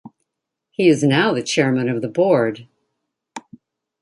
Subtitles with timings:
[0.71, 2.67] He is now the chairman of the board.